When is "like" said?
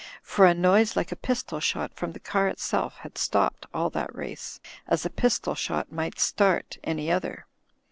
0.95-1.11